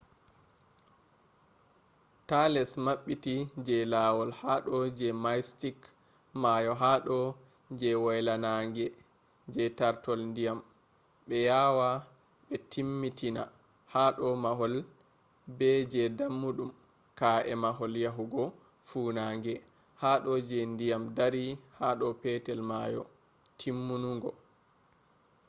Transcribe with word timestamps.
ta 2.27 2.39
less 2.53 2.71
mabbiti 2.85 3.35
je 3.65 3.77
lawol 3.93 4.29
hado 4.41 4.77
je 4.97 5.07
mystic 5.23 5.77
mayo 6.41 6.73
hado 6.83 7.19
je 7.79 7.89
waylannange 8.05 8.85
je 9.53 9.63
tartol 9.77 10.21
diyam 10.35 10.59
be 11.27 11.37
yawa 11.49 11.89
be 12.47 12.55
timmitina 12.71 13.43
hado 13.93 14.27
mahol 14.45 14.73
be 15.57 15.69
je 15.91 16.03
dammudum 16.17 16.69
ka’e 17.19 17.53
mahol 17.63 17.93
yahugo 18.05 18.43
funange 18.87 19.53
hado 20.03 20.33
je 20.47 20.59
diyam 20.79 21.01
dari 21.17 21.45
hado 21.79 22.07
petel 22.21 22.59
mayo. 22.71 23.03
timmunungo 23.59 24.31